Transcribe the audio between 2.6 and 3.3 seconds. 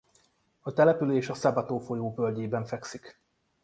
fekszik.